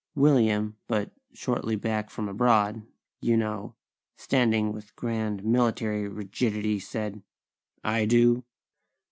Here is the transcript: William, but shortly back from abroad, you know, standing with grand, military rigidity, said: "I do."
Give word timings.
William, 0.15 0.77
but 0.87 1.11
shortly 1.31 1.75
back 1.75 2.09
from 2.09 2.27
abroad, 2.27 2.81
you 3.19 3.37
know, 3.37 3.75
standing 4.17 4.73
with 4.73 4.95
grand, 4.95 5.43
military 5.45 6.07
rigidity, 6.07 6.79
said: 6.79 7.21
"I 7.83 8.05
do." 8.05 8.43